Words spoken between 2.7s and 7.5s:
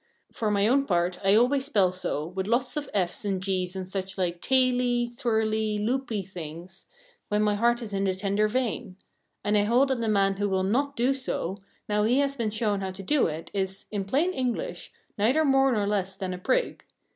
of f's and g's and such like tailey, twirley, loopey things, when